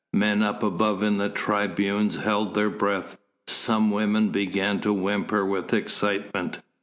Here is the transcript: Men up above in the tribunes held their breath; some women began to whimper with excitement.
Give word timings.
Men 0.13 0.41
up 0.41 0.63
above 0.63 1.03
in 1.03 1.19
the 1.19 1.29
tribunes 1.29 2.15
held 2.15 2.55
their 2.55 2.71
breath; 2.71 3.19
some 3.45 3.91
women 3.91 4.29
began 4.29 4.81
to 4.81 4.91
whimper 4.91 5.45
with 5.45 5.75
excitement. 5.75 6.57